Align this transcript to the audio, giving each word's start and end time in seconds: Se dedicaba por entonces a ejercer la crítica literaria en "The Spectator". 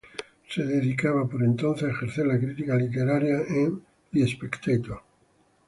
Se 0.49 0.63
dedicaba 0.63 1.27
por 1.27 1.43
entonces 1.43 1.83
a 1.87 1.91
ejercer 1.91 2.25
la 2.25 2.39
crítica 2.39 2.75
literaria 2.75 3.39
en 3.47 3.83
"The 4.11 4.25
Spectator". 4.27 5.03